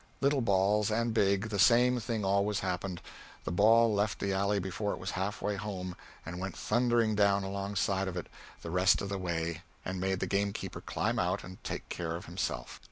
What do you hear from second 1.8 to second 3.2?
thing always happened